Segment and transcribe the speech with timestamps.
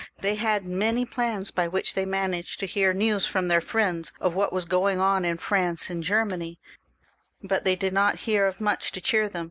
[0.21, 4.33] They had many plans by which they managed to hear news fix)m their friends of
[4.33, 6.57] what was going on in France and Germany,
[7.43, 9.39] but they did not hear of much to cheer them.